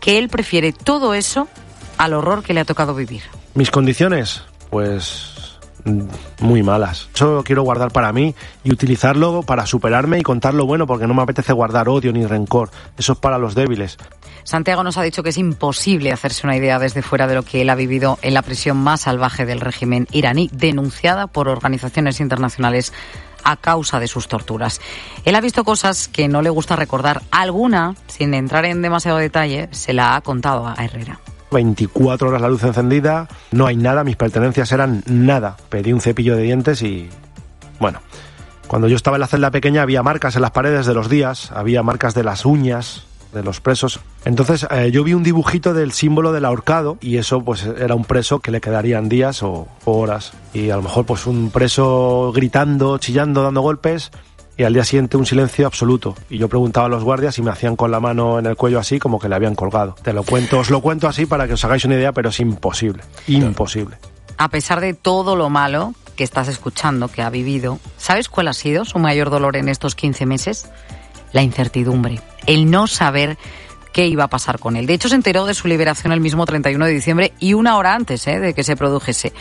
que 0.00 0.18
él 0.18 0.28
prefiere 0.28 0.72
todo 0.72 1.14
eso 1.14 1.48
al 1.98 2.12
horror 2.12 2.42
que 2.42 2.52
le 2.54 2.60
ha 2.60 2.64
tocado 2.64 2.94
vivir. 2.94 3.22
Mis 3.54 3.70
condiciones, 3.70 4.42
pues 4.70 5.45
muy 6.40 6.62
malas. 6.62 7.08
Eso 7.14 7.34
lo 7.34 7.44
quiero 7.44 7.62
guardar 7.62 7.90
para 7.90 8.12
mí 8.12 8.34
y 8.64 8.72
utilizarlo 8.72 9.42
para 9.42 9.66
superarme 9.66 10.18
y 10.18 10.22
contar 10.22 10.54
lo 10.54 10.66
bueno 10.66 10.86
porque 10.86 11.06
no 11.06 11.14
me 11.14 11.22
apetece 11.22 11.52
guardar 11.52 11.88
odio 11.88 12.12
ni 12.12 12.26
rencor. 12.26 12.70
Eso 12.98 13.12
es 13.12 13.18
para 13.18 13.38
los 13.38 13.54
débiles. 13.54 13.96
Santiago 14.44 14.84
nos 14.84 14.96
ha 14.96 15.02
dicho 15.02 15.22
que 15.22 15.30
es 15.30 15.38
imposible 15.38 16.12
hacerse 16.12 16.46
una 16.46 16.56
idea 16.56 16.78
desde 16.78 17.02
fuera 17.02 17.26
de 17.26 17.34
lo 17.34 17.42
que 17.42 17.62
él 17.62 17.70
ha 17.70 17.74
vivido 17.74 18.18
en 18.22 18.34
la 18.34 18.42
prisión 18.42 18.76
más 18.76 19.02
salvaje 19.02 19.44
del 19.44 19.60
régimen 19.60 20.06
iraní, 20.12 20.50
denunciada 20.52 21.26
por 21.26 21.48
organizaciones 21.48 22.20
internacionales 22.20 22.92
a 23.42 23.56
causa 23.56 24.00
de 24.00 24.08
sus 24.08 24.28
torturas. 24.28 24.80
Él 25.24 25.34
ha 25.36 25.40
visto 25.40 25.64
cosas 25.64 26.08
que 26.08 26.28
no 26.28 26.42
le 26.42 26.50
gusta 26.50 26.76
recordar. 26.76 27.22
Alguna, 27.30 27.94
sin 28.08 28.34
entrar 28.34 28.64
en 28.64 28.82
demasiado 28.82 29.18
detalle, 29.18 29.68
se 29.72 29.92
la 29.92 30.16
ha 30.16 30.20
contado 30.20 30.66
a 30.66 30.74
Herrera. 30.74 31.20
24 31.50 32.28
horas 32.28 32.40
la 32.40 32.48
luz 32.48 32.62
encendida, 32.64 33.28
no 33.52 33.66
hay 33.66 33.76
nada, 33.76 34.04
mis 34.04 34.16
pertenencias 34.16 34.72
eran 34.72 35.02
nada. 35.06 35.56
Pedí 35.68 35.92
un 35.92 36.00
cepillo 36.00 36.36
de 36.36 36.42
dientes 36.42 36.82
y... 36.82 37.08
Bueno, 37.78 38.00
cuando 38.66 38.88
yo 38.88 38.96
estaba 38.96 39.16
en 39.16 39.20
la 39.20 39.26
celda 39.26 39.50
pequeña 39.50 39.82
había 39.82 40.02
marcas 40.02 40.36
en 40.36 40.42
las 40.42 40.50
paredes 40.50 40.86
de 40.86 40.94
los 40.94 41.08
días, 41.08 41.52
había 41.52 41.82
marcas 41.82 42.14
de 42.14 42.24
las 42.24 42.44
uñas, 42.44 43.06
de 43.32 43.42
los 43.42 43.60
presos. 43.60 44.00
Entonces 44.24 44.66
eh, 44.70 44.90
yo 44.90 45.04
vi 45.04 45.14
un 45.14 45.22
dibujito 45.22 45.74
del 45.74 45.92
símbolo 45.92 46.32
del 46.32 46.44
ahorcado 46.44 46.96
y 47.00 47.18
eso 47.18 47.42
pues 47.42 47.64
era 47.64 47.94
un 47.94 48.04
preso 48.04 48.40
que 48.40 48.50
le 48.50 48.60
quedarían 48.60 49.08
días 49.08 49.42
o, 49.42 49.68
o 49.84 49.98
horas. 49.98 50.32
Y 50.54 50.70
a 50.70 50.76
lo 50.76 50.82
mejor 50.82 51.06
pues 51.06 51.26
un 51.26 51.50
preso 51.50 52.32
gritando, 52.34 52.98
chillando, 52.98 53.42
dando 53.42 53.60
golpes 53.60 54.10
y 54.56 54.64
al 54.64 54.72
día 54.72 54.84
siguiente 54.84 55.16
un 55.16 55.26
silencio 55.26 55.66
absoluto. 55.66 56.14
Y 56.30 56.38
yo 56.38 56.48
preguntaba 56.48 56.86
a 56.86 56.88
los 56.88 57.04
guardias 57.04 57.38
y 57.38 57.42
me 57.42 57.50
hacían 57.50 57.76
con 57.76 57.90
la 57.90 58.00
mano 58.00 58.38
en 58.38 58.46
el 58.46 58.56
cuello 58.56 58.78
así 58.78 58.98
como 58.98 59.18
que 59.18 59.28
le 59.28 59.34
habían 59.34 59.54
colgado. 59.54 59.94
Te 60.02 60.12
lo 60.12 60.22
cuento, 60.22 60.60
os 60.60 60.70
lo 60.70 60.80
cuento 60.80 61.08
así 61.08 61.26
para 61.26 61.46
que 61.46 61.54
os 61.54 61.64
hagáis 61.64 61.84
una 61.84 61.94
idea, 61.94 62.12
pero 62.12 62.30
es 62.30 62.40
imposible, 62.40 63.02
imposible. 63.26 63.96
A 64.38 64.48
pesar 64.48 64.80
de 64.80 64.94
todo 64.94 65.36
lo 65.36 65.50
malo 65.50 65.94
que 66.16 66.24
estás 66.24 66.48
escuchando, 66.48 67.08
que 67.08 67.22
ha 67.22 67.30
vivido, 67.30 67.78
¿sabes 67.98 68.28
cuál 68.28 68.48
ha 68.48 68.52
sido 68.54 68.84
su 68.84 68.98
mayor 68.98 69.30
dolor 69.30 69.56
en 69.56 69.68
estos 69.68 69.94
15 69.94 70.26
meses? 70.26 70.68
La 71.32 71.42
incertidumbre, 71.42 72.20
el 72.46 72.70
no 72.70 72.86
saber 72.86 73.36
qué 73.96 74.06
iba 74.06 74.24
a 74.24 74.28
pasar 74.28 74.58
con 74.58 74.76
él. 74.76 74.86
De 74.86 74.92
hecho, 74.92 75.08
se 75.08 75.14
enteró 75.14 75.46
de 75.46 75.54
su 75.54 75.68
liberación 75.68 76.12
el 76.12 76.20
mismo 76.20 76.44
31 76.44 76.84
de 76.84 76.92
diciembre 76.92 77.32
y 77.38 77.54
una 77.54 77.78
hora 77.78 77.94
antes 77.94 78.26
¿eh? 78.26 78.38
de 78.40 78.52
que 78.52 78.62
se 78.62 78.76
produjese. 78.76 79.32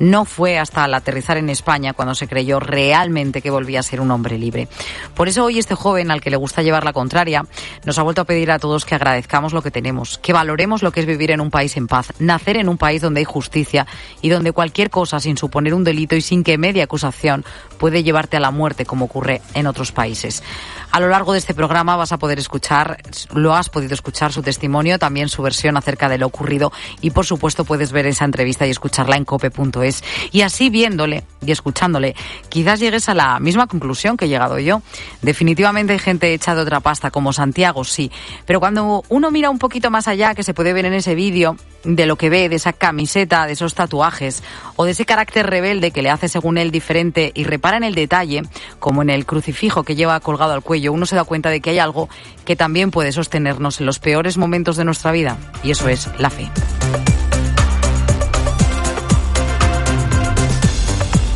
No 0.00 0.24
fue 0.24 0.58
hasta 0.58 0.84
al 0.84 0.94
aterrizar 0.94 1.36
en 1.36 1.50
España 1.50 1.92
cuando 1.92 2.14
se 2.14 2.26
creyó 2.26 2.58
realmente 2.58 3.40
que 3.42 3.50
volvía 3.50 3.80
a 3.80 3.82
ser 3.84 4.00
un 4.00 4.10
hombre 4.10 4.38
libre. 4.38 4.68
Por 5.14 5.28
eso 5.28 5.44
hoy 5.44 5.58
este 5.58 5.74
joven, 5.74 6.10
al 6.10 6.20
que 6.20 6.30
le 6.30 6.36
gusta 6.36 6.62
llevar 6.62 6.84
la 6.84 6.92
contraria, 6.92 7.44
nos 7.84 7.98
ha 7.98 8.02
vuelto 8.02 8.22
a 8.22 8.24
pedir 8.24 8.50
a 8.50 8.58
todos 8.58 8.84
que 8.84 8.96
agradezcamos 8.96 9.52
lo 9.52 9.62
que 9.62 9.70
tenemos, 9.70 10.18
que 10.18 10.32
valoremos 10.32 10.82
lo 10.82 10.90
que 10.90 11.00
es 11.00 11.06
vivir 11.06 11.30
en 11.30 11.40
un 11.40 11.50
país 11.50 11.76
en 11.76 11.86
paz, 11.86 12.12
nacer 12.18 12.56
en 12.56 12.68
un 12.68 12.76
país 12.76 13.02
donde 13.02 13.20
hay 13.20 13.24
justicia 13.24 13.86
y 14.20 14.30
donde 14.30 14.52
cualquier 14.52 14.90
cosa, 14.90 15.20
sin 15.20 15.36
suponer 15.36 15.74
un 15.74 15.84
delito 15.84 16.16
y 16.16 16.20
sin 16.20 16.42
que 16.42 16.58
media 16.58 16.84
acusación, 16.84 17.44
puede 17.78 18.02
llevarte 18.02 18.36
a 18.36 18.40
la 18.40 18.50
muerte, 18.50 18.84
como 18.86 19.04
ocurre 19.04 19.42
en 19.54 19.66
otros 19.66 19.92
países. 19.92 20.42
A 20.90 21.00
lo 21.00 21.08
largo 21.08 21.32
de 21.32 21.38
este 21.38 21.54
programa 21.54 21.96
vas 21.96 22.12
a 22.12 22.18
poder 22.18 22.38
escuchar, 22.38 22.98
lo 23.32 23.54
has 23.54 23.68
podido 23.68 23.94
escuchar 23.94 24.32
su 24.32 24.42
testimonio, 24.42 24.98
también 24.98 25.28
su 25.28 25.42
versión 25.42 25.76
acerca 25.76 26.08
de 26.08 26.18
lo 26.18 26.26
ocurrido 26.26 26.72
y 27.00 27.10
por 27.10 27.26
supuesto 27.26 27.64
puedes 27.64 27.92
ver 27.92 28.06
esa 28.06 28.24
entrevista 28.24 28.66
y 28.66 28.70
escucharla 28.70 29.16
en 29.16 29.24
cope.es 29.24 29.83
y 30.32 30.42
así 30.42 30.70
viéndole 30.70 31.24
y 31.46 31.52
escuchándole, 31.52 32.14
quizás 32.48 32.80
llegues 32.80 33.08
a 33.08 33.14
la 33.14 33.38
misma 33.38 33.66
conclusión 33.66 34.16
que 34.16 34.24
he 34.24 34.28
llegado 34.28 34.58
yo. 34.58 34.82
Definitivamente 35.22 35.92
hay 35.92 35.98
gente 35.98 36.32
hecha 36.32 36.54
de 36.54 36.62
otra 36.62 36.80
pasta, 36.80 37.10
como 37.10 37.32
Santiago, 37.32 37.84
sí. 37.84 38.10
Pero 38.46 38.60
cuando 38.60 39.04
uno 39.08 39.30
mira 39.30 39.50
un 39.50 39.58
poquito 39.58 39.90
más 39.90 40.08
allá, 40.08 40.34
que 40.34 40.42
se 40.42 40.54
puede 40.54 40.72
ver 40.72 40.86
en 40.86 40.94
ese 40.94 41.14
vídeo, 41.14 41.56
de 41.84 42.06
lo 42.06 42.16
que 42.16 42.30
ve, 42.30 42.48
de 42.48 42.56
esa 42.56 42.72
camiseta, 42.72 43.46
de 43.46 43.52
esos 43.52 43.74
tatuajes, 43.74 44.42
o 44.76 44.84
de 44.84 44.92
ese 44.92 45.04
carácter 45.04 45.46
rebelde 45.46 45.90
que 45.90 46.02
le 46.02 46.10
hace 46.10 46.28
según 46.28 46.58
él 46.58 46.70
diferente 46.70 47.30
y 47.34 47.44
repara 47.44 47.76
en 47.76 47.84
el 47.84 47.94
detalle, 47.94 48.42
como 48.78 49.02
en 49.02 49.10
el 49.10 49.26
crucifijo 49.26 49.82
que 49.82 49.94
lleva 49.94 50.18
colgado 50.20 50.52
al 50.52 50.62
cuello, 50.62 50.92
uno 50.92 51.06
se 51.06 51.16
da 51.16 51.24
cuenta 51.24 51.50
de 51.50 51.60
que 51.60 51.70
hay 51.70 51.78
algo 51.78 52.08
que 52.44 52.56
también 52.56 52.90
puede 52.90 53.12
sostenernos 53.12 53.80
en 53.80 53.86
los 53.86 53.98
peores 53.98 54.38
momentos 54.38 54.76
de 54.76 54.84
nuestra 54.84 55.12
vida, 55.12 55.36
y 55.62 55.70
eso 55.70 55.88
es 55.88 56.08
la 56.18 56.30
fe. 56.30 56.50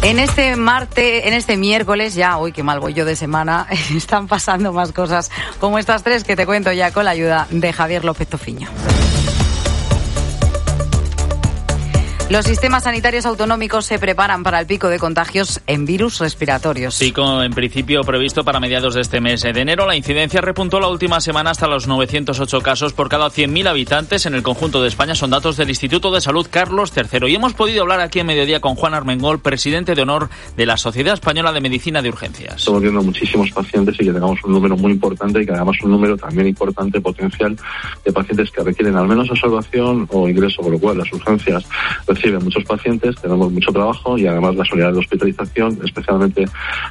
En 0.00 0.20
este 0.20 0.54
martes, 0.54 1.26
en 1.26 1.34
este 1.34 1.56
miércoles, 1.56 2.14
ya, 2.14 2.38
hoy 2.38 2.52
qué 2.52 2.62
mal 2.62 2.78
voy 2.78 2.94
yo 2.94 3.04
de 3.04 3.16
semana, 3.16 3.66
están 3.96 4.28
pasando 4.28 4.72
más 4.72 4.92
cosas 4.92 5.30
como 5.58 5.78
estas 5.78 6.04
tres 6.04 6.22
que 6.22 6.36
te 6.36 6.46
cuento 6.46 6.72
ya 6.72 6.92
con 6.92 7.04
la 7.04 7.10
ayuda 7.10 7.48
de 7.50 7.72
Javier 7.72 8.04
López 8.04 8.28
Tofiño. 8.28 8.68
Los 12.30 12.44
sistemas 12.44 12.84
sanitarios 12.84 13.24
autonómicos 13.24 13.86
se 13.86 13.98
preparan 13.98 14.42
para 14.42 14.60
el 14.60 14.66
pico 14.66 14.88
de 14.88 14.98
contagios 14.98 15.62
en 15.66 15.86
virus 15.86 16.18
respiratorios. 16.18 16.98
Pico 16.98 17.42
en 17.42 17.52
principio 17.52 18.02
previsto 18.02 18.44
para 18.44 18.60
mediados 18.60 18.92
de 18.92 19.00
este 19.00 19.22
mes 19.22 19.40
de 19.40 19.58
enero. 19.58 19.86
La 19.86 19.96
incidencia 19.96 20.42
repuntó 20.42 20.78
la 20.78 20.88
última 20.88 21.22
semana 21.22 21.52
hasta 21.52 21.66
los 21.66 21.88
908 21.88 22.60
casos 22.60 22.92
por 22.92 23.08
cada 23.08 23.28
100.000 23.28 23.66
habitantes 23.66 24.26
en 24.26 24.34
el 24.34 24.42
conjunto 24.42 24.82
de 24.82 24.88
España. 24.88 25.14
Son 25.14 25.30
datos 25.30 25.56
del 25.56 25.70
Instituto 25.70 26.10
de 26.10 26.20
Salud 26.20 26.46
Carlos 26.50 26.92
III. 26.94 27.30
Y 27.30 27.34
hemos 27.34 27.54
podido 27.54 27.80
hablar 27.80 28.00
aquí 28.00 28.20
en 28.20 28.26
mediodía 28.26 28.60
con 28.60 28.74
Juan 28.74 28.92
Armengol, 28.92 29.40
presidente 29.40 29.94
de 29.94 30.02
honor 30.02 30.28
de 30.54 30.66
la 30.66 30.76
Sociedad 30.76 31.14
Española 31.14 31.50
de 31.52 31.62
Medicina 31.62 32.02
de 32.02 32.10
Urgencias. 32.10 32.56
Estamos 32.56 32.82
viendo 32.82 33.02
muchísimos 33.02 33.50
pacientes 33.52 33.94
y 33.94 34.04
que 34.04 34.12
tengamos 34.12 34.38
un 34.44 34.52
número 34.52 34.76
muy 34.76 34.92
importante 34.92 35.40
y 35.40 35.46
que 35.46 35.52
hagamos 35.52 35.78
un 35.82 35.92
número 35.92 36.14
también 36.18 36.46
importante 36.48 37.00
potencial 37.00 37.56
de 38.04 38.12
pacientes 38.12 38.50
que 38.50 38.62
requieren 38.62 38.96
al 38.96 39.08
menos 39.08 39.30
observación 39.30 40.06
o 40.12 40.28
ingreso, 40.28 40.60
con 40.60 40.72
lo 40.72 40.78
cual 40.78 40.98
las 40.98 41.10
urgencias 41.10 41.64
reciben 42.18 42.44
muchos 42.44 42.64
pacientes, 42.64 43.16
tenemos 43.16 43.52
mucho 43.52 43.72
trabajo 43.72 44.18
y 44.18 44.26
además 44.26 44.56
las 44.56 44.70
unidades 44.72 44.94
de 44.94 45.00
hospitalización, 45.00 45.78
especialmente 45.84 46.44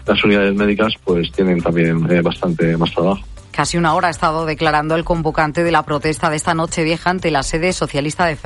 las 0.06 0.24
unidades 0.24 0.56
médicas, 0.56 0.94
pues 1.04 1.32
tienen 1.32 1.62
también 1.62 2.10
eh, 2.10 2.22
bastante 2.22 2.78
más 2.78 2.92
trabajo. 2.94 3.22
Casi 3.52 3.76
una 3.76 3.96
hora 3.96 4.08
ha 4.08 4.12
estado 4.12 4.46
declarando 4.46 4.96
el 4.96 5.04
convocante 5.04 5.64
de 5.64 5.72
la 5.72 5.84
protesta 5.84 6.30
de 6.30 6.36
esta 6.36 6.54
noche 6.54 6.84
vieja 6.84 7.10
ante 7.10 7.32
la 7.32 7.44
sede 7.44 7.74
socialista 7.74 8.26
de 8.26 8.36
Fernández. 8.36 8.46